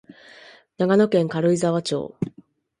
[0.79, 2.15] 長野県軽井沢町